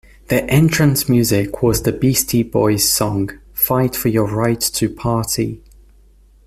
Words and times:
Their 0.29 0.49
entrance 0.49 1.07
music 1.07 1.61
was 1.61 1.83
the 1.83 1.91
Beastie 1.91 2.41
Boys' 2.41 2.89
song 2.91 3.37
"Fight 3.53 3.95
For 3.95 4.07
Your 4.07 4.25
Right 4.25 4.59
to 4.59 4.89
Party". 4.89 5.61